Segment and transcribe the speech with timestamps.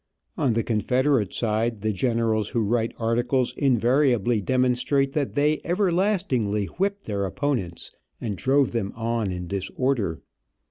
[0.35, 7.03] On the Confederate side, the generals who write articles invariably demonstrate that they everlastingly whipped
[7.05, 10.23] their opponents, and drove them on in disorder.